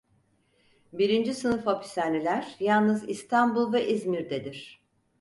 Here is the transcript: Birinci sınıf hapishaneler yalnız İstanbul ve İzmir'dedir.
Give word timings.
Birinci 0.93 1.33
sınıf 1.33 1.67
hapishaneler 1.67 2.55
yalnız 2.59 3.09
İstanbul 3.09 3.73
ve 3.73 3.87
İzmir'dedir. 3.87 4.81